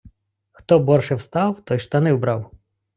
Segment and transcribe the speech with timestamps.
[0.51, 2.51] хто борше встав, той штани вбрав